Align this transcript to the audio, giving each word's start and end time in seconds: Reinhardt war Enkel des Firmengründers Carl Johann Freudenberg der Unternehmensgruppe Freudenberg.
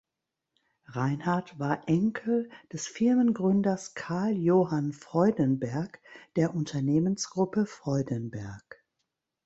Reinhardt 0.87 1.59
war 1.59 1.87
Enkel 1.87 2.49
des 2.73 2.87
Firmengründers 2.87 3.93
Carl 3.93 4.31
Johann 4.35 4.93
Freudenberg 4.93 6.01
der 6.35 6.55
Unternehmensgruppe 6.55 7.67
Freudenberg. 7.67 8.83